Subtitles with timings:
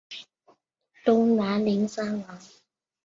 [1.05, 2.39] 东南邻山王。